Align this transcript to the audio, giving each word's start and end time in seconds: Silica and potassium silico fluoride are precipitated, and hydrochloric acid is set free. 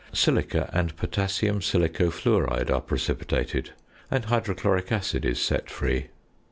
Silica 0.13 0.67
and 0.73 0.95
potassium 0.97 1.59
silico 1.59 2.11
fluoride 2.11 2.71
are 2.71 2.81
precipitated, 2.81 3.69
and 4.09 4.25
hydrochloric 4.25 4.91
acid 4.91 5.23
is 5.23 5.39
set 5.39 5.69
free. 5.69 6.07